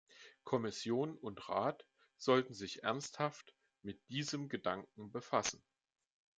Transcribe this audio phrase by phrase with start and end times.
[0.43, 1.85] Kommission und Rat
[2.17, 3.53] sollten sich ernsthaft
[3.83, 5.61] mit diesem Gedanken befassen.